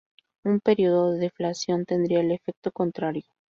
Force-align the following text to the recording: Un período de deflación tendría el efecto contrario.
Un 0.43 0.61
período 0.61 1.11
de 1.11 1.19
deflación 1.19 1.85
tendría 1.85 2.21
el 2.21 2.31
efecto 2.31 2.71
contrario. 2.71 3.21